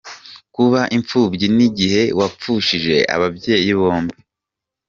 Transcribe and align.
Kuba 0.55 0.81
imfubyi 0.97 1.47
nigihe 1.55 2.01
wapfushije 2.19 2.95
ababyeyi 3.15 3.71
bombi 3.79 4.15